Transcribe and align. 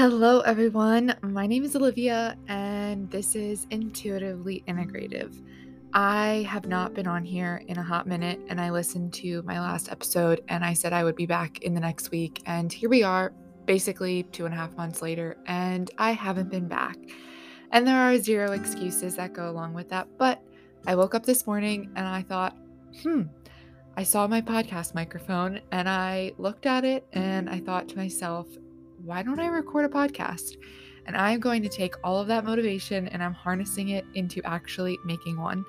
Hello, 0.00 0.40
everyone. 0.40 1.14
My 1.20 1.46
name 1.46 1.62
is 1.62 1.76
Olivia, 1.76 2.34
and 2.48 3.10
this 3.10 3.34
is 3.34 3.66
Intuitively 3.68 4.64
Integrative. 4.66 5.44
I 5.92 6.46
have 6.48 6.64
not 6.64 6.94
been 6.94 7.06
on 7.06 7.22
here 7.22 7.62
in 7.66 7.76
a 7.76 7.82
hot 7.82 8.06
minute, 8.06 8.40
and 8.48 8.58
I 8.58 8.70
listened 8.70 9.12
to 9.12 9.42
my 9.42 9.60
last 9.60 9.92
episode, 9.92 10.40
and 10.48 10.64
I 10.64 10.72
said 10.72 10.94
I 10.94 11.04
would 11.04 11.16
be 11.16 11.26
back 11.26 11.60
in 11.60 11.74
the 11.74 11.80
next 11.80 12.10
week. 12.10 12.40
And 12.46 12.72
here 12.72 12.88
we 12.88 13.02
are, 13.02 13.34
basically 13.66 14.22
two 14.22 14.46
and 14.46 14.54
a 14.54 14.56
half 14.56 14.74
months 14.74 15.02
later, 15.02 15.36
and 15.44 15.90
I 15.98 16.12
haven't 16.12 16.48
been 16.48 16.66
back. 16.66 16.96
And 17.70 17.86
there 17.86 17.98
are 17.98 18.16
zero 18.16 18.52
excuses 18.52 19.16
that 19.16 19.34
go 19.34 19.50
along 19.50 19.74
with 19.74 19.90
that. 19.90 20.08
But 20.16 20.42
I 20.86 20.94
woke 20.94 21.14
up 21.14 21.26
this 21.26 21.46
morning 21.46 21.90
and 21.94 22.08
I 22.08 22.22
thought, 22.22 22.56
hmm, 23.02 23.24
I 23.98 24.04
saw 24.04 24.26
my 24.26 24.40
podcast 24.40 24.94
microphone 24.94 25.60
and 25.72 25.90
I 25.90 26.32
looked 26.38 26.64
at 26.64 26.86
it 26.86 27.06
and 27.12 27.50
I 27.50 27.60
thought 27.60 27.86
to 27.90 27.98
myself, 27.98 28.46
why 29.04 29.22
don't 29.22 29.40
I 29.40 29.46
record 29.46 29.84
a 29.84 29.88
podcast? 29.88 30.56
And 31.06 31.16
I'm 31.16 31.40
going 31.40 31.62
to 31.62 31.68
take 31.68 31.94
all 32.04 32.18
of 32.18 32.28
that 32.28 32.44
motivation 32.44 33.08
and 33.08 33.22
I'm 33.22 33.34
harnessing 33.34 33.90
it 33.90 34.04
into 34.14 34.42
actually 34.44 34.98
making 35.04 35.38
one. 35.40 35.64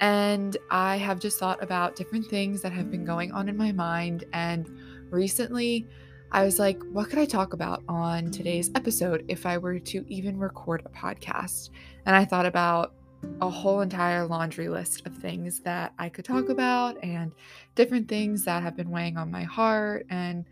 And 0.00 0.56
I 0.70 0.96
have 0.96 1.18
just 1.18 1.38
thought 1.38 1.62
about 1.62 1.96
different 1.96 2.26
things 2.26 2.60
that 2.62 2.72
have 2.72 2.90
been 2.90 3.04
going 3.04 3.32
on 3.32 3.48
in 3.48 3.56
my 3.56 3.72
mind. 3.72 4.24
And 4.32 4.70
recently, 5.10 5.86
I 6.32 6.44
was 6.44 6.58
like, 6.58 6.82
what 6.92 7.08
could 7.08 7.18
I 7.18 7.24
talk 7.24 7.52
about 7.52 7.82
on 7.88 8.30
today's 8.30 8.70
episode 8.74 9.24
if 9.28 9.46
I 9.46 9.58
were 9.58 9.78
to 9.78 10.04
even 10.08 10.38
record 10.38 10.82
a 10.84 10.90
podcast? 10.90 11.70
And 12.04 12.14
I 12.14 12.24
thought 12.24 12.46
about 12.46 12.94
a 13.40 13.48
whole 13.48 13.80
entire 13.80 14.26
laundry 14.26 14.68
list 14.68 15.06
of 15.06 15.16
things 15.16 15.60
that 15.60 15.92
I 15.98 16.08
could 16.08 16.24
talk 16.24 16.48
about 16.48 17.02
and 17.02 17.32
different 17.74 18.08
things 18.08 18.44
that 18.44 18.62
have 18.62 18.76
been 18.76 18.90
weighing 18.90 19.16
on 19.16 19.30
my 19.30 19.44
heart 19.44 20.06
and 20.10 20.44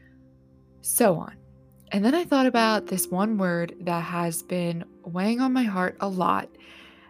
so 0.80 1.16
on. 1.16 1.36
And 1.94 2.04
then 2.04 2.16
I 2.16 2.24
thought 2.24 2.46
about 2.46 2.88
this 2.88 3.06
one 3.06 3.38
word 3.38 3.76
that 3.82 4.02
has 4.02 4.42
been 4.42 4.84
weighing 5.04 5.40
on 5.40 5.52
my 5.52 5.62
heart 5.62 5.96
a 6.00 6.08
lot. 6.08 6.48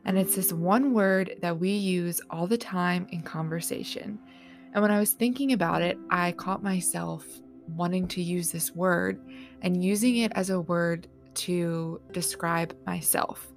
And 0.04 0.18
it's 0.18 0.36
this 0.36 0.52
one 0.52 0.92
word 0.92 1.36
that 1.40 1.58
we 1.58 1.70
use 1.70 2.20
all 2.28 2.46
the 2.46 2.58
time 2.58 3.06
in 3.08 3.22
conversation. 3.22 4.18
And 4.74 4.82
when 4.82 4.90
I 4.90 5.00
was 5.00 5.14
thinking 5.14 5.54
about 5.54 5.80
it, 5.80 5.96
I 6.10 6.32
caught 6.32 6.62
myself 6.62 7.24
wanting 7.66 8.06
to 8.08 8.22
use 8.22 8.52
this 8.52 8.72
word 8.72 9.18
and 9.62 9.82
using 9.82 10.18
it 10.18 10.32
as 10.34 10.50
a 10.50 10.60
word 10.60 11.08
to 11.36 11.98
describe 12.12 12.76
myself. 12.84 13.54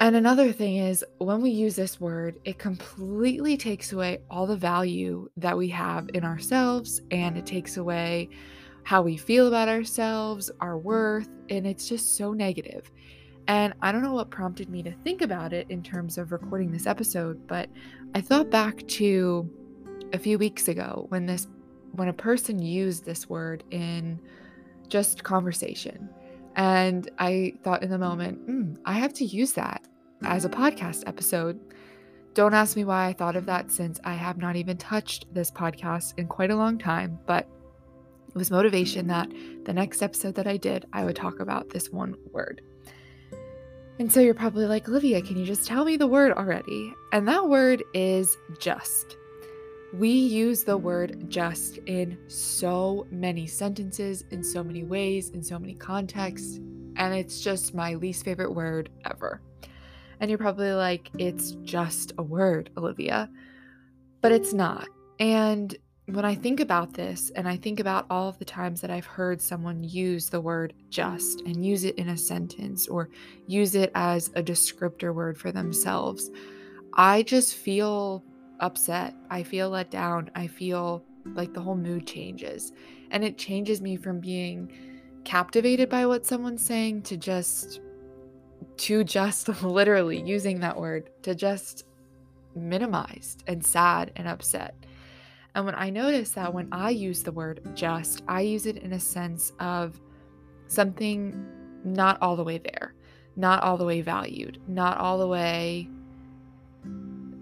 And 0.00 0.16
another 0.16 0.50
thing 0.50 0.78
is, 0.78 1.04
when 1.18 1.40
we 1.40 1.50
use 1.50 1.76
this 1.76 2.00
word, 2.00 2.40
it 2.44 2.58
completely 2.58 3.56
takes 3.56 3.92
away 3.92 4.22
all 4.28 4.48
the 4.48 4.56
value 4.56 5.30
that 5.36 5.56
we 5.56 5.68
have 5.68 6.08
in 6.14 6.24
ourselves 6.24 7.00
and 7.12 7.38
it 7.38 7.46
takes 7.46 7.76
away 7.76 8.28
how 8.84 9.02
we 9.02 9.16
feel 9.16 9.48
about 9.48 9.68
ourselves, 9.68 10.50
our 10.60 10.78
worth, 10.78 11.28
and 11.48 11.66
it's 11.66 11.88
just 11.88 12.16
so 12.16 12.32
negative. 12.32 12.90
And 13.48 13.74
I 13.82 13.92
don't 13.92 14.02
know 14.02 14.14
what 14.14 14.30
prompted 14.30 14.68
me 14.68 14.82
to 14.82 14.92
think 15.04 15.20
about 15.20 15.52
it 15.52 15.66
in 15.68 15.82
terms 15.82 16.16
of 16.16 16.32
recording 16.32 16.70
this 16.70 16.86
episode, 16.86 17.46
but 17.46 17.68
I 18.14 18.20
thought 18.20 18.50
back 18.50 18.86
to 18.88 19.50
a 20.12 20.18
few 20.18 20.38
weeks 20.38 20.68
ago 20.68 21.06
when 21.08 21.26
this 21.26 21.48
when 21.92 22.08
a 22.08 22.12
person 22.12 22.60
used 22.60 23.04
this 23.04 23.28
word 23.28 23.62
in 23.70 24.20
just 24.88 25.22
conversation. 25.22 26.08
And 26.56 27.10
I 27.18 27.54
thought 27.62 27.82
in 27.82 27.90
the 27.90 27.98
moment, 27.98 28.48
mm, 28.48 28.78
I 28.84 28.94
have 28.94 29.12
to 29.14 29.24
use 29.24 29.52
that 29.52 29.82
as 30.22 30.44
a 30.44 30.48
podcast 30.48 31.04
episode. 31.06 31.58
Don't 32.32 32.54
ask 32.54 32.76
me 32.76 32.84
why 32.84 33.06
I 33.06 33.12
thought 33.12 33.36
of 33.36 33.46
that 33.46 33.70
since 33.70 34.00
I 34.04 34.14
have 34.14 34.38
not 34.38 34.56
even 34.56 34.76
touched 34.76 35.32
this 35.32 35.50
podcast 35.50 36.14
in 36.18 36.26
quite 36.26 36.50
a 36.50 36.56
long 36.56 36.78
time, 36.78 37.18
but 37.26 37.48
it 38.34 38.38
was 38.38 38.50
motivation 38.50 39.06
that 39.06 39.30
the 39.64 39.72
next 39.72 40.02
episode 40.02 40.34
that 40.34 40.48
I 40.48 40.56
did, 40.56 40.86
I 40.92 41.04
would 41.04 41.14
talk 41.14 41.38
about 41.38 41.70
this 41.70 41.90
one 41.90 42.16
word. 42.32 42.62
And 44.00 44.12
so 44.12 44.18
you're 44.18 44.34
probably 44.34 44.66
like, 44.66 44.88
Olivia, 44.88 45.22
can 45.22 45.36
you 45.36 45.44
just 45.44 45.68
tell 45.68 45.84
me 45.84 45.96
the 45.96 46.08
word 46.08 46.32
already? 46.32 46.92
And 47.12 47.28
that 47.28 47.48
word 47.48 47.84
is 47.94 48.36
just. 48.58 49.16
We 49.92 50.10
use 50.10 50.64
the 50.64 50.76
word 50.76 51.30
just 51.30 51.78
in 51.86 52.18
so 52.26 53.06
many 53.12 53.46
sentences, 53.46 54.24
in 54.32 54.42
so 54.42 54.64
many 54.64 54.82
ways, 54.82 55.30
in 55.30 55.44
so 55.44 55.56
many 55.56 55.74
contexts, 55.74 56.56
and 56.96 57.14
it's 57.14 57.40
just 57.40 57.72
my 57.72 57.94
least 57.94 58.24
favorite 58.24 58.52
word 58.52 58.90
ever. 59.08 59.40
And 60.18 60.28
you're 60.28 60.38
probably 60.38 60.72
like, 60.72 61.10
it's 61.18 61.52
just 61.62 62.12
a 62.18 62.22
word, 62.24 62.70
Olivia. 62.76 63.30
But 64.20 64.32
it's 64.32 64.52
not. 64.52 64.88
And 65.20 65.76
when 66.06 66.24
I 66.24 66.34
think 66.34 66.60
about 66.60 66.92
this 66.92 67.30
and 67.34 67.48
I 67.48 67.56
think 67.56 67.80
about 67.80 68.06
all 68.10 68.28
of 68.28 68.38
the 68.38 68.44
times 68.44 68.80
that 68.82 68.90
I've 68.90 69.06
heard 69.06 69.40
someone 69.40 69.82
use 69.82 70.28
the 70.28 70.40
word 70.40 70.74
just 70.90 71.40
and 71.42 71.64
use 71.64 71.84
it 71.84 71.96
in 71.96 72.10
a 72.10 72.16
sentence 72.16 72.86
or 72.88 73.08
use 73.46 73.74
it 73.74 73.90
as 73.94 74.28
a 74.34 74.42
descriptor 74.42 75.14
word 75.14 75.38
for 75.38 75.50
themselves, 75.50 76.30
I 76.92 77.22
just 77.22 77.54
feel 77.54 78.22
upset. 78.60 79.14
I 79.30 79.42
feel 79.42 79.70
let 79.70 79.90
down. 79.90 80.30
I 80.34 80.46
feel 80.46 81.02
like 81.24 81.54
the 81.54 81.60
whole 81.60 81.76
mood 81.76 82.06
changes. 82.06 82.72
And 83.10 83.24
it 83.24 83.38
changes 83.38 83.80
me 83.80 83.96
from 83.96 84.20
being 84.20 84.70
captivated 85.24 85.88
by 85.88 86.04
what 86.04 86.26
someone's 86.26 86.64
saying 86.64 87.02
to 87.02 87.16
just, 87.16 87.80
to 88.76 89.04
just 89.04 89.48
literally 89.62 90.20
using 90.20 90.60
that 90.60 90.78
word, 90.78 91.08
to 91.22 91.34
just 91.34 91.86
minimized 92.54 93.42
and 93.46 93.64
sad 93.64 94.12
and 94.16 94.28
upset. 94.28 94.74
And 95.54 95.64
when 95.64 95.74
I 95.74 95.90
notice 95.90 96.30
that 96.30 96.52
when 96.52 96.68
I 96.72 96.90
use 96.90 97.22
the 97.22 97.32
word 97.32 97.60
just, 97.74 98.22
I 98.26 98.40
use 98.40 98.66
it 98.66 98.78
in 98.78 98.92
a 98.92 99.00
sense 99.00 99.52
of 99.60 100.00
something 100.66 101.46
not 101.84 102.18
all 102.20 102.34
the 102.34 102.44
way 102.44 102.58
there, 102.58 102.94
not 103.36 103.62
all 103.62 103.76
the 103.76 103.84
way 103.84 104.00
valued, 104.00 104.60
not 104.66 104.98
all 104.98 105.18
the 105.18 105.28
way 105.28 105.88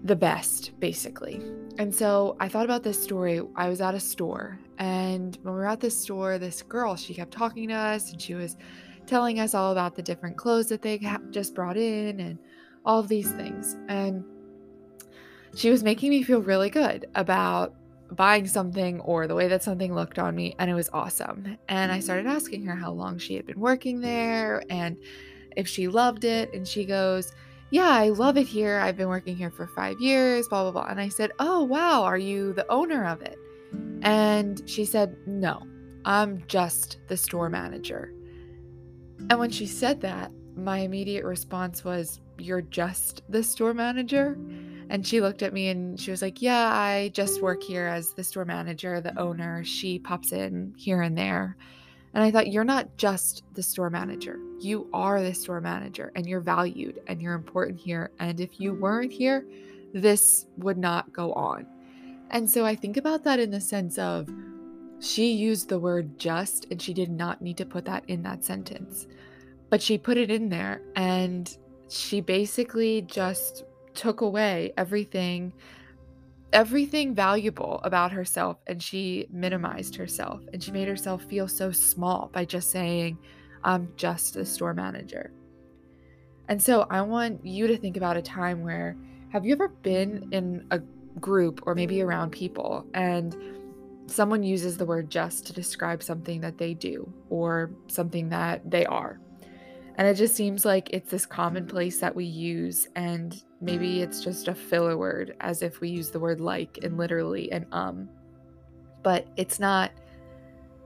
the 0.03 0.15
best, 0.15 0.77
basically. 0.79 1.41
And 1.77 1.93
so 1.93 2.35
I 2.39 2.49
thought 2.49 2.65
about 2.65 2.83
this 2.83 3.01
story. 3.01 3.41
I 3.55 3.69
was 3.69 3.81
at 3.81 3.95
a 3.95 3.99
store, 3.99 4.59
and 4.77 5.37
when 5.41 5.53
we 5.53 5.59
were 5.59 5.67
at 5.67 5.79
this 5.79 5.97
store, 5.97 6.37
this 6.37 6.61
girl, 6.61 6.95
she 6.95 7.13
kept 7.13 7.31
talking 7.31 7.69
to 7.69 7.73
us 7.73 8.11
and 8.11 8.21
she 8.21 8.35
was 8.35 8.57
telling 9.07 9.39
us 9.39 9.53
all 9.53 9.71
about 9.71 9.95
the 9.95 10.03
different 10.03 10.37
clothes 10.37 10.67
that 10.67 10.81
they 10.81 10.99
just 11.31 11.55
brought 11.55 11.77
in 11.77 12.19
and 12.19 12.37
all 12.85 12.99
of 12.99 13.07
these 13.07 13.31
things. 13.31 13.75
And 13.87 14.23
she 15.55 15.69
was 15.69 15.83
making 15.83 16.09
me 16.09 16.23
feel 16.23 16.41
really 16.41 16.69
good 16.69 17.05
about 17.15 17.73
buying 18.13 18.47
something 18.47 18.99
or 19.01 19.27
the 19.27 19.35
way 19.35 19.47
that 19.47 19.63
something 19.63 19.93
looked 19.93 20.19
on 20.19 20.35
me, 20.35 20.55
and 20.59 20.69
it 20.69 20.73
was 20.73 20.89
awesome. 20.93 21.57
And 21.67 21.91
I 21.91 21.99
started 21.99 22.25
mm. 22.25 22.35
asking 22.35 22.65
her 22.65 22.75
how 22.75 22.91
long 22.91 23.17
she 23.17 23.35
had 23.35 23.45
been 23.45 23.59
working 23.59 24.01
there 24.01 24.63
and 24.69 24.97
if 25.55 25.67
she 25.67 25.87
loved 25.87 26.23
it. 26.23 26.53
And 26.53 26.67
she 26.67 26.85
goes, 26.85 27.33
Yeah, 27.69 27.89
I 27.89 28.09
love 28.09 28.37
it 28.37 28.47
here. 28.47 28.79
I've 28.79 28.97
been 28.97 29.07
working 29.07 29.35
here 29.35 29.51
for 29.51 29.67
five 29.67 29.99
years, 29.99 30.47
blah, 30.47 30.63
blah, 30.63 30.71
blah. 30.71 30.89
And 30.89 30.99
I 30.99 31.09
said, 31.09 31.31
Oh, 31.39 31.63
wow, 31.63 32.03
are 32.03 32.17
you 32.17 32.53
the 32.53 32.69
owner 32.71 33.05
of 33.05 33.21
it? 33.21 33.37
And 34.01 34.61
she 34.69 34.85
said, 34.85 35.15
No, 35.25 35.63
I'm 36.05 36.43
just 36.47 36.97
the 37.07 37.17
store 37.17 37.49
manager. 37.49 38.13
And 39.29 39.39
when 39.39 39.51
she 39.51 39.65
said 39.65 40.01
that, 40.01 40.31
my 40.55 40.79
immediate 40.79 41.25
response 41.25 41.83
was, 41.83 42.19
You're 42.37 42.61
just 42.61 43.23
the 43.29 43.43
store 43.43 43.73
manager? 43.73 44.37
And 44.89 45.05
she 45.05 45.21
looked 45.21 45.41
at 45.43 45.53
me 45.53 45.69
and 45.69 45.99
she 45.99 46.11
was 46.11 46.21
like, 46.21 46.41
Yeah, 46.41 46.71
I 46.71 47.11
just 47.13 47.41
work 47.41 47.63
here 47.63 47.87
as 47.87 48.13
the 48.13 48.23
store 48.23 48.45
manager, 48.45 49.01
the 49.01 49.17
owner. 49.19 49.63
She 49.63 49.99
pops 49.99 50.31
in 50.31 50.73
here 50.77 51.01
and 51.01 51.17
there. 51.17 51.57
And 52.13 52.23
I 52.23 52.31
thought, 52.31 52.51
You're 52.51 52.63
not 52.63 52.97
just 52.97 53.43
the 53.53 53.63
store 53.63 53.89
manager. 53.89 54.39
You 54.59 54.89
are 54.93 55.21
the 55.21 55.33
store 55.33 55.61
manager 55.61 56.11
and 56.15 56.25
you're 56.27 56.41
valued 56.41 57.01
and 57.07 57.21
you're 57.21 57.33
important 57.33 57.79
here. 57.79 58.11
And 58.19 58.39
if 58.39 58.59
you 58.59 58.73
weren't 58.73 59.11
here, 59.11 59.45
this 59.93 60.47
would 60.57 60.77
not 60.77 61.11
go 61.13 61.33
on. 61.33 61.67
And 62.29 62.49
so 62.49 62.65
I 62.65 62.75
think 62.75 62.97
about 62.97 63.23
that 63.23 63.39
in 63.39 63.51
the 63.51 63.61
sense 63.61 63.97
of 63.97 64.27
she 64.99 65.33
used 65.33 65.69
the 65.69 65.79
word 65.79 66.17
just 66.17 66.65
and 66.71 66.81
she 66.81 66.93
did 66.93 67.11
not 67.11 67.41
need 67.41 67.57
to 67.57 67.65
put 67.65 67.85
that 67.85 68.03
in 68.07 68.23
that 68.23 68.43
sentence. 68.45 69.05
But 69.69 69.81
she 69.81 69.97
put 69.97 70.17
it 70.17 70.31
in 70.31 70.49
there 70.49 70.81
and 70.95 71.55
she 71.89 72.21
basically 72.21 73.01
just 73.03 73.63
took 73.95 74.21
away 74.21 74.73
everything 74.77 75.53
everything 76.53 77.15
valuable 77.15 77.81
about 77.83 78.11
herself 78.11 78.57
and 78.67 78.81
she 78.81 79.25
minimized 79.31 79.95
herself 79.95 80.39
and 80.53 80.63
she 80.63 80.71
made 80.71 80.87
herself 80.87 81.23
feel 81.23 81.47
so 81.47 81.71
small 81.71 82.29
by 82.31 82.45
just 82.45 82.69
saying 82.69 83.17
I'm 83.63 83.91
just 83.95 84.35
a 84.35 84.45
store 84.45 84.73
manager. 84.73 85.31
And 86.47 86.61
so 86.61 86.85
I 86.89 87.01
want 87.01 87.45
you 87.45 87.67
to 87.67 87.77
think 87.77 87.97
about 87.97 88.17
a 88.17 88.21
time 88.21 88.61
where 88.61 88.95
have 89.29 89.45
you 89.45 89.53
ever 89.53 89.69
been 89.69 90.29
in 90.31 90.65
a 90.69 90.79
group 91.19 91.61
or 91.65 91.73
maybe 91.73 92.01
around 92.01 92.31
people 92.31 92.85
and 92.93 93.35
someone 94.05 94.43
uses 94.43 94.77
the 94.77 94.85
word 94.85 95.09
just 95.09 95.47
to 95.47 95.53
describe 95.53 96.03
something 96.03 96.41
that 96.41 96.57
they 96.57 96.73
do 96.73 97.11
or 97.29 97.71
something 97.87 98.29
that 98.29 98.69
they 98.69 98.85
are 98.85 99.19
and 99.95 100.07
it 100.07 100.15
just 100.15 100.35
seems 100.35 100.65
like 100.65 100.89
it's 100.91 101.11
this 101.11 101.25
commonplace 101.25 101.99
that 101.99 102.15
we 102.15 102.25
use, 102.25 102.87
and 102.95 103.41
maybe 103.61 104.01
it's 104.01 104.23
just 104.23 104.47
a 104.47 104.55
filler 104.55 104.97
word, 104.97 105.35
as 105.39 105.61
if 105.61 105.81
we 105.81 105.89
use 105.89 106.09
the 106.09 106.19
word 106.19 106.41
like 106.41 106.79
and 106.83 106.97
literally 106.97 107.51
and 107.51 107.65
um. 107.71 108.09
But 109.03 109.27
it's 109.35 109.59
not, 109.59 109.91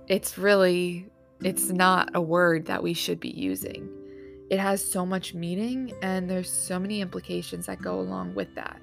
it's 0.08 0.38
really 0.38 1.10
it's 1.44 1.70
not 1.70 2.10
a 2.16 2.22
word 2.22 2.66
that 2.66 2.82
we 2.82 2.94
should 2.94 3.20
be 3.20 3.30
using. 3.30 3.90
It 4.50 4.60
has 4.60 4.84
so 4.84 5.06
much 5.06 5.34
meaning 5.34 5.94
and 6.02 6.30
there's 6.30 6.50
so 6.50 6.80
many 6.80 7.02
implications 7.02 7.68
that 7.68 7.82
go 7.82 8.00
along 8.00 8.34
with 8.34 8.54
that. 8.56 8.80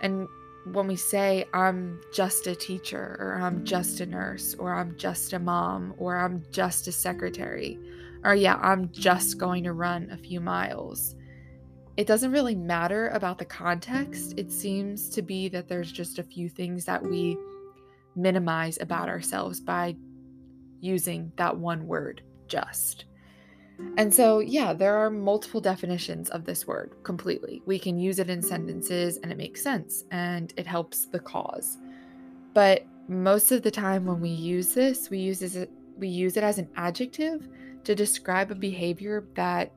And 0.00 0.28
when 0.72 0.86
we 0.86 0.96
say, 0.96 1.46
I'm 1.54 2.00
just 2.12 2.46
a 2.46 2.54
teacher, 2.54 3.16
or 3.18 3.40
I'm 3.40 3.64
just 3.64 4.00
a 4.00 4.06
nurse, 4.06 4.54
or 4.58 4.74
I'm 4.74 4.96
just 4.96 5.32
a 5.32 5.38
mom, 5.38 5.94
or 5.96 6.16
I'm 6.16 6.44
just 6.52 6.86
a 6.86 6.92
secretary, 6.92 7.78
or 8.24 8.34
yeah, 8.34 8.58
I'm 8.60 8.90
just 8.92 9.38
going 9.38 9.64
to 9.64 9.72
run 9.72 10.10
a 10.10 10.16
few 10.16 10.40
miles, 10.40 11.14
it 11.96 12.06
doesn't 12.06 12.30
really 12.30 12.54
matter 12.54 13.08
about 13.08 13.38
the 13.38 13.44
context. 13.44 14.34
It 14.36 14.52
seems 14.52 15.08
to 15.10 15.22
be 15.22 15.48
that 15.48 15.68
there's 15.68 15.90
just 15.90 16.18
a 16.18 16.22
few 16.22 16.48
things 16.48 16.84
that 16.84 17.02
we 17.02 17.36
minimize 18.14 18.78
about 18.80 19.08
ourselves 19.08 19.60
by 19.60 19.96
using 20.80 21.32
that 21.36 21.56
one 21.56 21.86
word, 21.86 22.22
just. 22.46 23.06
And 23.96 24.12
so, 24.12 24.40
yeah, 24.40 24.72
there 24.72 24.96
are 24.96 25.10
multiple 25.10 25.60
definitions 25.60 26.30
of 26.30 26.44
this 26.44 26.66
word 26.66 26.94
completely. 27.04 27.62
We 27.66 27.78
can 27.78 27.98
use 27.98 28.18
it 28.18 28.30
in 28.30 28.42
sentences 28.42 29.18
and 29.18 29.30
it 29.30 29.38
makes 29.38 29.62
sense 29.62 30.04
and 30.10 30.52
it 30.56 30.66
helps 30.66 31.06
the 31.06 31.20
cause. 31.20 31.78
But 32.54 32.84
most 33.08 33.52
of 33.52 33.62
the 33.62 33.70
time 33.70 34.04
when 34.04 34.20
we 34.20 34.30
use 34.30 34.74
this, 34.74 35.10
we 35.10 35.18
use 35.18 35.42
it 35.42 35.70
we 35.96 36.06
use 36.06 36.36
it 36.36 36.44
as 36.44 36.58
an 36.58 36.68
adjective 36.76 37.48
to 37.84 37.94
describe 37.94 38.50
a 38.50 38.54
behavior 38.54 39.26
that 39.34 39.72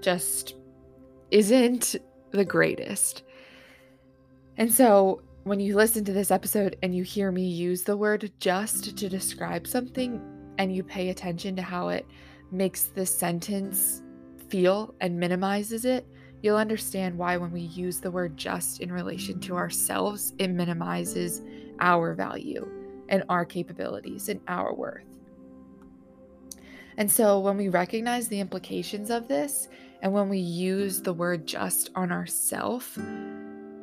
just 0.00 0.54
isn't 1.30 1.96
the 2.32 2.44
greatest. 2.44 3.22
And 4.56 4.72
so, 4.72 5.22
when 5.44 5.58
you 5.58 5.74
listen 5.74 6.04
to 6.04 6.12
this 6.12 6.30
episode 6.30 6.76
and 6.82 6.94
you 6.94 7.02
hear 7.02 7.32
me 7.32 7.44
use 7.44 7.82
the 7.82 7.96
word 7.96 8.30
just 8.40 8.96
to 8.98 9.08
describe 9.08 9.66
something 9.66 10.20
and 10.58 10.74
you 10.74 10.82
pay 10.82 11.08
attention 11.08 11.56
to 11.56 11.62
how 11.62 11.88
it 11.88 12.06
makes 12.52 12.84
the 12.84 13.06
sentence 13.06 14.02
feel 14.48 14.94
and 15.00 15.18
minimizes 15.18 15.86
it, 15.86 16.06
you'll 16.42 16.56
understand 16.56 17.16
why 17.16 17.36
when 17.36 17.50
we 17.52 17.62
use 17.62 18.00
the 18.00 18.10
word 18.10 18.36
just 18.36 18.80
in 18.80 18.92
relation 18.92 19.40
to 19.40 19.56
ourselves, 19.56 20.34
it 20.38 20.48
minimizes 20.48 21.40
our 21.80 22.14
value 22.14 22.68
and 23.08 23.24
our 23.28 23.44
capabilities 23.44 24.28
and 24.28 24.40
our 24.46 24.74
worth. 24.74 25.04
And 26.96 27.10
so 27.10 27.40
when 27.40 27.56
we 27.56 27.68
recognize 27.68 28.28
the 28.28 28.40
implications 28.40 29.10
of 29.10 29.28
this 29.28 29.68
and 30.02 30.12
when 30.12 30.28
we 30.28 30.38
use 30.38 31.00
the 31.00 31.12
word 31.12 31.46
just 31.46 31.90
on 31.94 32.12
ourself, 32.12 32.98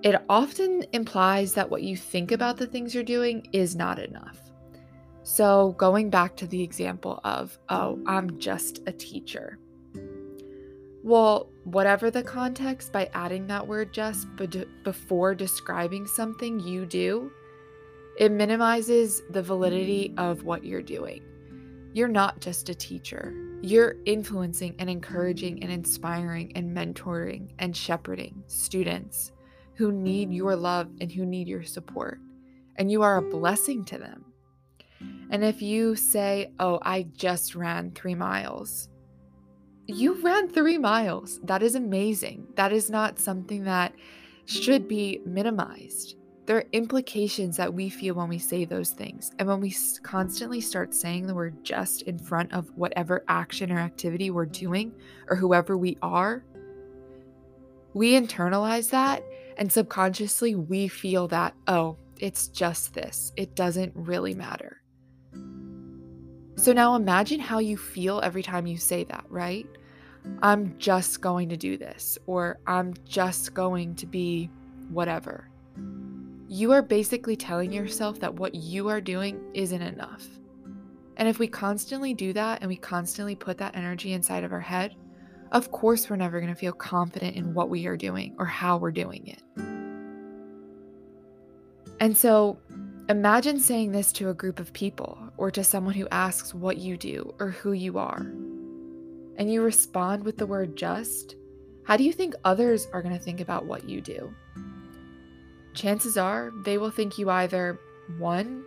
it 0.03 0.21
often 0.29 0.85
implies 0.93 1.53
that 1.53 1.69
what 1.69 1.83
you 1.83 1.97
think 1.97 2.31
about 2.31 2.57
the 2.57 2.67
things 2.67 2.93
you're 2.93 3.03
doing 3.03 3.47
is 3.51 3.75
not 3.75 3.99
enough. 3.99 4.39
So, 5.23 5.73
going 5.77 6.09
back 6.09 6.37
to 6.37 6.47
the 6.47 6.61
example 6.61 7.19
of, 7.25 7.57
oh, 7.67 7.99
I'm 8.05 8.39
just 8.39 8.79
a 8.87 8.93
teacher. 8.93 9.59
Well, 11.03 11.49
whatever 11.65 12.09
the 12.09 12.23
context, 12.23 12.93
by 12.93 13.09
adding 13.13 13.47
that 13.47 13.67
word 13.67 13.93
just 13.93 14.27
before 14.83 15.35
describing 15.35 16.07
something 16.07 16.59
you 16.59 16.85
do, 16.85 17.31
it 18.17 18.31
minimizes 18.31 19.21
the 19.29 19.41
validity 19.41 20.13
of 20.17 20.43
what 20.43 20.63
you're 20.63 20.81
doing. 20.81 21.21
You're 21.93 22.07
not 22.07 22.41
just 22.41 22.69
a 22.69 22.75
teacher, 22.75 23.33
you're 23.61 23.95
influencing 24.05 24.75
and 24.79 24.89
encouraging 24.89 25.63
and 25.63 25.71
inspiring 25.71 26.51
and 26.55 26.75
mentoring 26.75 27.51
and 27.59 27.75
shepherding 27.75 28.43
students 28.47 29.31
who 29.73 29.91
need 29.91 30.31
your 30.31 30.55
love 30.55 30.89
and 31.01 31.11
who 31.11 31.25
need 31.25 31.47
your 31.47 31.63
support. 31.63 32.19
And 32.75 32.91
you 32.91 33.01
are 33.01 33.17
a 33.17 33.21
blessing 33.21 33.83
to 33.85 33.97
them. 33.97 34.25
And 35.29 35.43
if 35.43 35.61
you 35.61 35.95
say, 35.95 36.51
Oh, 36.59 36.79
I 36.81 37.07
just 37.15 37.55
ran 37.55 37.91
three 37.91 38.15
miles, 38.15 38.89
you 39.87 40.21
ran 40.21 40.49
three 40.49 40.77
miles. 40.77 41.39
That 41.43 41.63
is 41.63 41.75
amazing. 41.75 42.47
That 42.55 42.73
is 42.73 42.89
not 42.89 43.19
something 43.19 43.63
that 43.63 43.93
should 44.45 44.87
be 44.87 45.21
minimized. 45.25 46.15
There 46.47 46.55
are 46.55 46.65
implications 46.71 47.57
that 47.57 47.73
we 47.73 47.89
feel 47.89 48.15
when 48.15 48.29
we 48.29 48.39
say 48.39 48.63
those 48.63 48.91
things. 48.91 49.31
And 49.37 49.49
when 49.49 49.59
we 49.59 49.75
constantly 50.01 50.61
start 50.61 50.93
saying 50.93 51.27
the 51.27 51.35
word 51.35 51.61
just 51.61 52.03
in 52.03 52.17
front 52.17 52.53
of 52.53 52.71
whatever 52.77 53.25
action 53.27 53.69
or 53.69 53.79
activity 53.79 54.31
we're 54.31 54.45
doing 54.45 54.93
or 55.29 55.35
whoever 55.35 55.77
we 55.77 55.97
are, 56.01 56.45
we 57.93 58.13
internalize 58.13 58.89
that. 58.91 59.23
And 59.57 59.69
subconsciously, 59.69 60.55
we 60.55 60.87
feel 60.87 61.27
that, 61.27 61.53
oh, 61.67 61.97
it's 62.17 62.47
just 62.47 62.93
this. 62.93 63.33
It 63.35 63.53
doesn't 63.53 63.91
really 63.93 64.33
matter. 64.33 64.81
So 66.55 66.71
now 66.71 66.95
imagine 66.95 67.41
how 67.41 67.59
you 67.59 67.75
feel 67.75 68.21
every 68.23 68.41
time 68.41 68.65
you 68.65 68.77
say 68.77 69.03
that, 69.03 69.25
right? 69.27 69.67
I'm 70.41 70.77
just 70.77 71.19
going 71.19 71.49
to 71.49 71.57
do 71.57 71.77
this, 71.77 72.17
or 72.25 72.59
I'm 72.67 72.93
just 73.03 73.53
going 73.53 73.95
to 73.95 74.05
be 74.05 74.49
whatever. 74.89 75.49
You 76.47 76.71
are 76.71 76.81
basically 76.81 77.35
telling 77.35 77.71
yourself 77.71 78.19
that 78.19 78.35
what 78.35 78.55
you 78.55 78.87
are 78.87 79.01
doing 79.01 79.39
isn't 79.53 79.81
enough. 79.81 80.27
And 81.17 81.27
if 81.27 81.39
we 81.39 81.47
constantly 81.47 82.13
do 82.13 82.31
that 82.33 82.61
and 82.61 82.69
we 82.69 82.77
constantly 82.77 83.35
put 83.35 83.57
that 83.57 83.75
energy 83.75 84.13
inside 84.13 84.43
of 84.43 84.51
our 84.51 84.59
head, 84.59 84.95
of 85.51 85.71
course 85.71 86.09
we're 86.09 86.15
never 86.15 86.39
going 86.39 86.53
to 86.53 86.59
feel 86.59 86.73
confident 86.73 87.35
in 87.35 87.53
what 87.53 87.69
we 87.69 87.87
are 87.87 87.97
doing 87.97 88.35
or 88.37 88.45
how 88.45 88.77
we're 88.77 88.91
doing 88.91 89.27
it. 89.27 89.41
And 91.99 92.15
so 92.15 92.59
Imagine 93.09 93.57
saying 93.57 93.93
this 93.93 94.11
to 94.13 94.29
a 94.29 94.33
group 94.33 94.59
of 94.59 94.73
people 94.73 95.17
or 95.37 95.49
to 95.49 95.63
someone 95.63 95.93
who 95.93 96.09
asks 96.11 96.53
what 96.53 96.75
you 96.75 96.97
do 96.97 97.33
or 97.39 97.51
who 97.51 97.71
you 97.71 97.97
are. 97.97 98.19
And 99.37 99.49
you 99.49 99.61
respond 99.61 100.25
with 100.25 100.35
the 100.35 100.45
word 100.45 100.75
just. 100.75 101.35
How 101.85 101.95
do 101.95 102.03
you 102.03 102.11
think 102.11 102.33
others 102.43 102.89
are 102.91 103.01
going 103.01 103.17
to 103.17 103.23
think 103.23 103.39
about 103.39 103.65
what 103.65 103.87
you 103.87 104.01
do? 104.01 104.35
Chances 105.77 106.17
are 106.17 106.51
they 106.63 106.79
will 106.79 106.89
think 106.89 107.19
you 107.19 107.29
either, 107.29 107.79
one, 108.17 108.65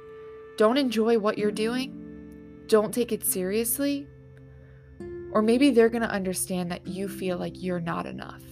don't 0.56 0.76
enjoy 0.76 1.18
what 1.18 1.38
you're 1.38 1.50
doing, 1.50 2.62
don't 2.68 2.94
take 2.94 3.10
it 3.10 3.24
seriously, 3.24 4.06
or 5.32 5.42
maybe 5.42 5.70
they're 5.70 5.88
going 5.88 6.04
to 6.04 6.08
understand 6.08 6.70
that 6.70 6.86
you 6.86 7.08
feel 7.08 7.36
like 7.36 7.60
you're 7.60 7.80
not 7.80 8.06
enough. 8.06 8.42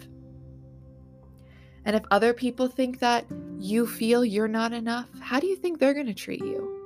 And 1.85 1.95
if 1.95 2.03
other 2.11 2.35
people 2.35 2.67
think 2.67 2.99
that 2.99 3.27
you 3.61 3.87
feel 3.87 4.25
you're 4.25 4.49
not 4.49 4.73
enough, 4.73 5.07
how 5.21 5.39
do 5.39 5.47
you 5.47 5.55
think 5.55 5.79
they're 5.79 5.95
going 5.95 6.07
to 6.07 6.13
treat 6.13 6.41
you? 6.41 6.83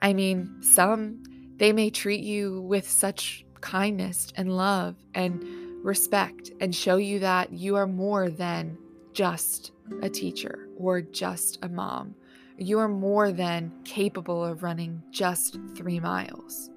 I 0.00 0.12
mean, 0.12 0.62
some, 0.62 1.24
they 1.56 1.72
may 1.72 1.90
treat 1.90 2.22
you 2.22 2.60
with 2.60 2.88
such 2.88 3.44
kindness 3.60 4.32
and 4.36 4.56
love 4.56 4.94
and 5.14 5.44
respect 5.84 6.52
and 6.60 6.72
show 6.72 6.96
you 6.96 7.18
that 7.18 7.52
you 7.52 7.74
are 7.74 7.88
more 7.88 8.30
than 8.30 8.78
just 9.12 9.72
a 10.02 10.08
teacher 10.08 10.68
or 10.78 11.00
just 11.00 11.58
a 11.62 11.68
mom. 11.68 12.14
You 12.58 12.78
are 12.78 12.88
more 12.88 13.32
than 13.32 13.72
capable 13.84 14.44
of 14.44 14.62
running 14.62 15.02
just 15.10 15.58
three 15.74 16.00
miles. 16.00 16.70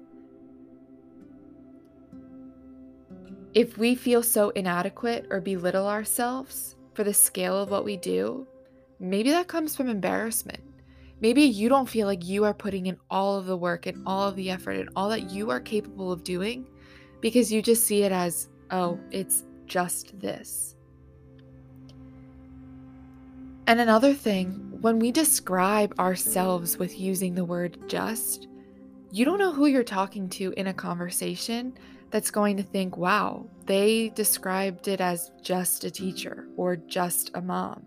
If 3.52 3.78
we 3.78 3.94
feel 3.94 4.22
so 4.22 4.50
inadequate 4.50 5.26
or 5.30 5.40
belittle 5.40 5.86
ourselves, 5.86 6.74
for 6.94 7.04
the 7.04 7.14
scale 7.14 7.60
of 7.60 7.70
what 7.70 7.84
we 7.84 7.96
do, 7.96 8.46
maybe 8.98 9.30
that 9.30 9.48
comes 9.48 9.76
from 9.76 9.88
embarrassment. 9.88 10.60
Maybe 11.20 11.42
you 11.42 11.68
don't 11.68 11.88
feel 11.88 12.06
like 12.06 12.24
you 12.24 12.44
are 12.44 12.54
putting 12.54 12.86
in 12.86 12.96
all 13.10 13.36
of 13.36 13.46
the 13.46 13.56
work 13.56 13.86
and 13.86 14.02
all 14.06 14.28
of 14.28 14.36
the 14.36 14.50
effort 14.50 14.76
and 14.76 14.88
all 14.96 15.08
that 15.08 15.30
you 15.30 15.50
are 15.50 15.60
capable 15.60 16.12
of 16.12 16.24
doing 16.24 16.66
because 17.20 17.52
you 17.52 17.62
just 17.62 17.84
see 17.84 18.02
it 18.02 18.12
as, 18.12 18.48
oh, 18.70 18.98
it's 19.10 19.44
just 19.66 20.18
this. 20.18 20.73
And 23.66 23.80
another 23.80 24.12
thing, 24.12 24.76
when 24.82 24.98
we 24.98 25.10
describe 25.10 25.98
ourselves 25.98 26.76
with 26.76 27.00
using 27.00 27.34
the 27.34 27.46
word 27.46 27.78
just, 27.88 28.46
you 29.10 29.24
don't 29.24 29.38
know 29.38 29.52
who 29.52 29.66
you're 29.66 29.82
talking 29.82 30.28
to 30.30 30.52
in 30.58 30.66
a 30.66 30.74
conversation 30.74 31.72
that's 32.10 32.30
going 32.30 32.58
to 32.58 32.62
think, 32.62 32.98
wow, 32.98 33.46
they 33.64 34.10
described 34.10 34.86
it 34.86 35.00
as 35.00 35.32
just 35.42 35.84
a 35.84 35.90
teacher 35.90 36.46
or 36.56 36.76
just 36.76 37.30
a 37.34 37.40
mom. 37.40 37.86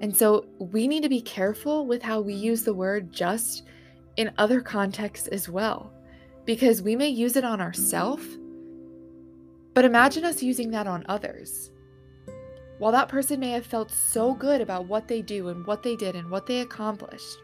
And 0.00 0.16
so 0.16 0.46
we 0.58 0.88
need 0.88 1.02
to 1.02 1.08
be 1.08 1.20
careful 1.20 1.86
with 1.86 2.02
how 2.02 2.20
we 2.20 2.32
use 2.32 2.62
the 2.62 2.74
word 2.74 3.12
just 3.12 3.64
in 4.16 4.32
other 4.38 4.60
contexts 4.60 5.28
as 5.28 5.48
well, 5.48 5.92
because 6.46 6.80
we 6.80 6.96
may 6.96 7.08
use 7.08 7.36
it 7.36 7.44
on 7.44 7.60
ourselves, 7.60 8.38
but 9.74 9.84
imagine 9.84 10.24
us 10.24 10.42
using 10.42 10.70
that 10.70 10.86
on 10.86 11.04
others. 11.08 11.70
While 12.84 12.92
that 12.92 13.08
person 13.08 13.40
may 13.40 13.52
have 13.52 13.64
felt 13.64 13.90
so 13.90 14.34
good 14.34 14.60
about 14.60 14.88
what 14.88 15.08
they 15.08 15.22
do 15.22 15.48
and 15.48 15.66
what 15.66 15.82
they 15.82 15.96
did 15.96 16.16
and 16.16 16.28
what 16.28 16.44
they 16.44 16.60
accomplished, 16.60 17.38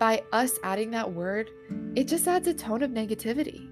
by 0.00 0.22
us 0.32 0.58
adding 0.62 0.90
that 0.92 1.12
word, 1.12 1.50
it 1.94 2.08
just 2.08 2.26
adds 2.26 2.48
a 2.48 2.54
tone 2.54 2.82
of 2.82 2.92
negativity. 2.92 3.68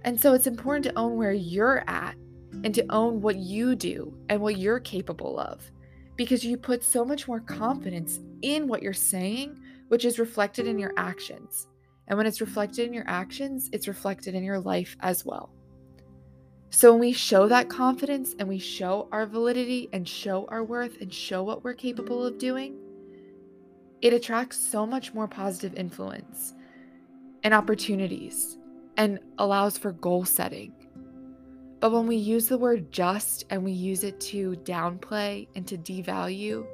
And 0.00 0.18
so 0.18 0.32
it's 0.32 0.46
important 0.46 0.84
to 0.86 0.98
own 0.98 1.18
where 1.18 1.34
you're 1.34 1.84
at 1.86 2.16
and 2.64 2.74
to 2.74 2.86
own 2.88 3.20
what 3.20 3.36
you 3.36 3.74
do 3.76 4.16
and 4.30 4.40
what 4.40 4.56
you're 4.56 4.80
capable 4.80 5.38
of 5.38 5.70
because 6.16 6.42
you 6.42 6.56
put 6.56 6.82
so 6.82 7.04
much 7.04 7.28
more 7.28 7.40
confidence 7.40 8.18
in 8.40 8.66
what 8.66 8.82
you're 8.82 8.94
saying, 8.94 9.60
which 9.88 10.06
is 10.06 10.18
reflected 10.18 10.66
in 10.66 10.78
your 10.78 10.94
actions. 10.96 11.68
And 12.08 12.16
when 12.16 12.26
it's 12.26 12.40
reflected 12.40 12.86
in 12.86 12.94
your 12.94 13.06
actions, 13.06 13.68
it's 13.74 13.88
reflected 13.88 14.34
in 14.34 14.42
your 14.42 14.58
life 14.58 14.96
as 15.00 15.26
well. 15.26 15.50
So 16.74 16.90
when 16.90 17.00
we 17.00 17.12
show 17.12 17.46
that 17.46 17.68
confidence 17.68 18.34
and 18.36 18.48
we 18.48 18.58
show 18.58 19.08
our 19.12 19.26
validity 19.26 19.88
and 19.92 20.08
show 20.08 20.44
our 20.48 20.64
worth 20.64 21.00
and 21.00 21.14
show 21.14 21.40
what 21.44 21.62
we're 21.62 21.74
capable 21.74 22.26
of 22.26 22.36
doing, 22.36 22.76
it 24.02 24.12
attracts 24.12 24.58
so 24.58 24.84
much 24.84 25.14
more 25.14 25.28
positive 25.28 25.78
influence 25.78 26.52
and 27.44 27.54
opportunities 27.54 28.58
and 28.96 29.20
allows 29.38 29.78
for 29.78 29.92
goal 29.92 30.24
setting. 30.24 30.72
But 31.78 31.92
when 31.92 32.08
we 32.08 32.16
use 32.16 32.48
the 32.48 32.58
word 32.58 32.90
just 32.90 33.44
and 33.50 33.62
we 33.62 33.70
use 33.70 34.02
it 34.02 34.18
to 34.22 34.56
downplay 34.64 35.46
and 35.54 35.64
to 35.68 35.78
devalue 35.78 36.66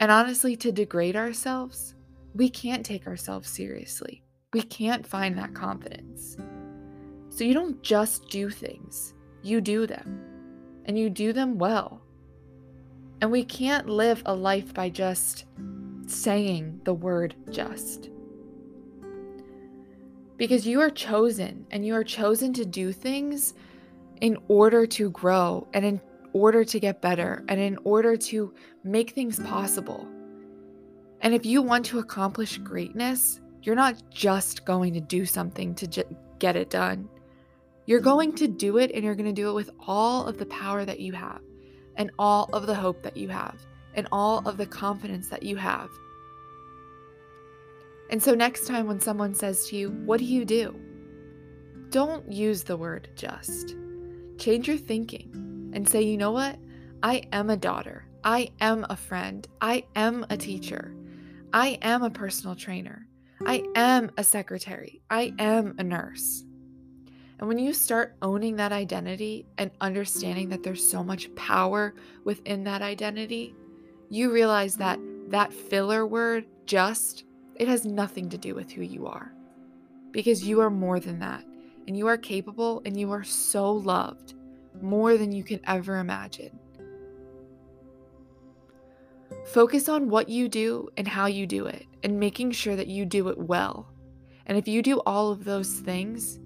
and 0.00 0.10
honestly 0.10 0.56
to 0.56 0.72
degrade 0.72 1.16
ourselves, 1.16 1.94
we 2.34 2.48
can't 2.48 2.84
take 2.84 3.06
ourselves 3.06 3.50
seriously. 3.50 4.22
We 4.54 4.62
can't 4.62 5.06
find 5.06 5.36
that 5.36 5.52
confidence. 5.52 6.38
So 7.32 7.44
you 7.44 7.54
don't 7.54 7.82
just 7.82 8.28
do 8.28 8.50
things, 8.50 9.14
you 9.42 9.62
do 9.62 9.86
them. 9.86 10.20
And 10.84 10.98
you 10.98 11.08
do 11.08 11.32
them 11.32 11.56
well. 11.56 12.02
And 13.22 13.30
we 13.30 13.42
can't 13.42 13.88
live 13.88 14.22
a 14.26 14.34
life 14.34 14.74
by 14.74 14.90
just 14.90 15.46
saying 16.06 16.80
the 16.84 16.92
word 16.92 17.34
just. 17.50 18.10
Because 20.36 20.66
you 20.66 20.80
are 20.80 20.90
chosen 20.90 21.64
and 21.70 21.86
you 21.86 21.94
are 21.94 22.04
chosen 22.04 22.52
to 22.52 22.66
do 22.66 22.92
things 22.92 23.54
in 24.20 24.36
order 24.48 24.86
to 24.88 25.08
grow 25.10 25.66
and 25.72 25.86
in 25.86 26.00
order 26.34 26.64
to 26.64 26.80
get 26.80 27.00
better 27.00 27.44
and 27.48 27.58
in 27.58 27.78
order 27.84 28.14
to 28.16 28.52
make 28.84 29.12
things 29.12 29.38
possible. 29.38 30.06
And 31.22 31.32
if 31.32 31.46
you 31.46 31.62
want 31.62 31.86
to 31.86 31.98
accomplish 31.98 32.58
greatness, 32.58 33.40
you're 33.62 33.74
not 33.74 34.02
just 34.10 34.66
going 34.66 34.92
to 34.92 35.00
do 35.00 35.24
something 35.24 35.74
to 35.76 35.86
j- 35.86 36.04
get 36.38 36.56
it 36.56 36.68
done. 36.68 37.08
You're 37.86 38.00
going 38.00 38.34
to 38.36 38.48
do 38.48 38.78
it 38.78 38.92
and 38.94 39.04
you're 39.04 39.14
going 39.14 39.26
to 39.26 39.32
do 39.32 39.50
it 39.50 39.54
with 39.54 39.70
all 39.86 40.26
of 40.26 40.38
the 40.38 40.46
power 40.46 40.84
that 40.84 41.00
you 41.00 41.12
have 41.12 41.40
and 41.96 42.10
all 42.18 42.48
of 42.52 42.66
the 42.66 42.74
hope 42.74 43.02
that 43.02 43.16
you 43.16 43.28
have 43.28 43.56
and 43.94 44.06
all 44.12 44.46
of 44.48 44.56
the 44.56 44.66
confidence 44.66 45.28
that 45.28 45.42
you 45.42 45.56
have. 45.56 45.90
And 48.10 48.22
so, 48.22 48.34
next 48.34 48.66
time 48.66 48.86
when 48.86 49.00
someone 49.00 49.34
says 49.34 49.66
to 49.68 49.76
you, 49.76 49.90
What 49.90 50.18
do 50.18 50.24
you 50.24 50.44
do? 50.44 50.78
Don't 51.90 52.30
use 52.30 52.62
the 52.62 52.76
word 52.76 53.08
just. 53.16 53.74
Change 54.38 54.68
your 54.68 54.76
thinking 54.76 55.70
and 55.74 55.88
say, 55.88 56.02
You 56.02 56.16
know 56.16 56.32
what? 56.32 56.58
I 57.02 57.22
am 57.32 57.50
a 57.50 57.56
daughter. 57.56 58.06
I 58.22 58.50
am 58.60 58.86
a 58.88 58.96
friend. 58.96 59.46
I 59.60 59.84
am 59.96 60.24
a 60.30 60.36
teacher. 60.36 60.94
I 61.52 61.78
am 61.82 62.02
a 62.02 62.10
personal 62.10 62.54
trainer. 62.54 63.06
I 63.44 63.64
am 63.74 64.10
a 64.16 64.22
secretary. 64.24 65.02
I 65.10 65.34
am 65.38 65.74
a 65.78 65.82
nurse. 65.82 66.44
And 67.42 67.48
when 67.48 67.58
you 67.58 67.72
start 67.72 68.14
owning 68.22 68.54
that 68.54 68.70
identity 68.70 69.46
and 69.58 69.72
understanding 69.80 70.48
that 70.50 70.62
there's 70.62 70.88
so 70.88 71.02
much 71.02 71.34
power 71.34 71.92
within 72.22 72.62
that 72.62 72.82
identity, 72.82 73.56
you 74.08 74.32
realize 74.32 74.76
that 74.76 75.00
that 75.26 75.52
filler 75.52 76.06
word, 76.06 76.46
just, 76.66 77.24
it 77.56 77.66
has 77.66 77.84
nothing 77.84 78.28
to 78.28 78.38
do 78.38 78.54
with 78.54 78.70
who 78.70 78.82
you 78.82 79.08
are. 79.08 79.32
Because 80.12 80.46
you 80.46 80.60
are 80.60 80.70
more 80.70 81.00
than 81.00 81.18
that. 81.18 81.44
And 81.88 81.96
you 81.96 82.06
are 82.06 82.16
capable 82.16 82.80
and 82.84 82.96
you 82.96 83.10
are 83.10 83.24
so 83.24 83.72
loved, 83.72 84.34
more 84.80 85.16
than 85.16 85.32
you 85.32 85.42
can 85.42 85.58
ever 85.66 85.98
imagine. 85.98 86.56
Focus 89.46 89.88
on 89.88 90.08
what 90.08 90.28
you 90.28 90.48
do 90.48 90.90
and 90.96 91.08
how 91.08 91.26
you 91.26 91.48
do 91.48 91.66
it, 91.66 91.86
and 92.04 92.20
making 92.20 92.52
sure 92.52 92.76
that 92.76 92.86
you 92.86 93.04
do 93.04 93.26
it 93.30 93.38
well. 93.38 93.92
And 94.46 94.56
if 94.56 94.68
you 94.68 94.80
do 94.80 95.00
all 95.00 95.32
of 95.32 95.42
those 95.42 95.72
things, 95.72 96.38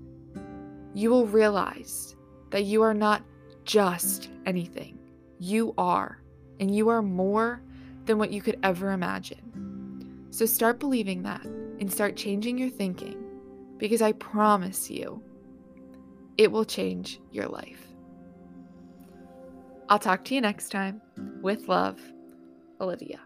you 0.97 1.11
will 1.11 1.27
realize 1.27 2.17
that 2.51 2.65
you 2.65 2.81
are 2.81 2.95
not 2.95 3.23
just 3.65 4.31
anything. 4.47 4.99
You 5.39 5.75
are, 5.77 6.23
and 6.59 6.75
you 6.75 6.89
are 6.89 7.03
more 7.03 7.63
than 8.07 8.17
what 8.17 8.33
you 8.33 8.41
could 8.41 8.59
ever 8.63 8.93
imagine. 8.93 10.27
So 10.31 10.47
start 10.47 10.81
believing 10.81 11.23
that 11.25 11.45
and 11.45 11.93
start 11.93 12.17
changing 12.17 12.57
your 12.57 12.71
thinking 12.71 13.23
because 13.77 14.01
I 14.01 14.13
promise 14.13 14.91
you, 14.91 15.23
it 16.39 16.51
will 16.51 16.65
change 16.65 17.21
your 17.31 17.47
life. 17.47 17.87
I'll 19.91 19.99
talk 19.99 20.25
to 20.25 20.35
you 20.35 20.41
next 20.41 20.71
time. 20.71 21.03
With 21.43 21.69
love, 21.69 22.01
Olivia. 22.81 23.21